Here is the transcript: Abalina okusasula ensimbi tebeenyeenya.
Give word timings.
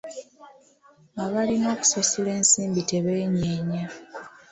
Abalina 1.23 1.67
okusasula 1.75 2.29
ensimbi 2.39 2.81
tebeenyeenya. 2.89 3.85